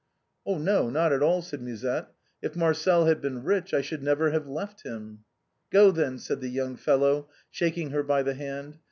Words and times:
"No, 0.47 0.89
not 0.89 1.13
at 1.13 1.21
alV 1.21 1.43
said 1.43 1.61
Musette." 1.61 2.11
If 2.41 2.55
Marcel 2.55 3.05
had 3.05 3.21
been 3.21 3.43
rich 3.43 3.71
I 3.71 3.81
should 3.81 4.01
never 4.01 4.31
have 4.31 4.47
left 4.47 4.81
him."" 4.81 5.25
Go, 5.69 5.91
then," 5.91 6.17
said 6.17 6.41
the 6.41 6.49
young 6.49 6.75
fellow, 6.75 7.29
shaking 7.51 7.91
her 7.91 8.01
by 8.01 8.23
the 8.23 8.33
hand. 8.33 8.79